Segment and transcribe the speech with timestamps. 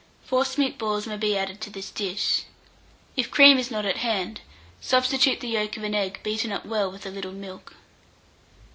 [0.25, 2.45] Forcemeat balls may be added to this dish.
[3.15, 4.41] If cream is not at hand,
[4.79, 7.75] substitute the yolk of an egg beaten up well with a little milk.